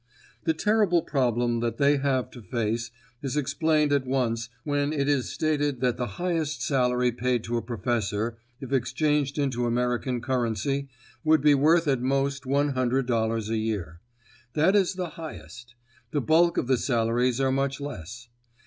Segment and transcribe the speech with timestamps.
[0.45, 2.89] The terrible problem that they have to face
[3.21, 7.61] is explained at once when it is stated that the highest salary paid to a
[7.61, 10.87] professor, if exchanged into American currency,
[11.23, 14.01] would be worth at most one hundred dollars a year.
[14.53, 15.75] That is the highest;
[16.09, 18.27] the bulk of the salaries are much less.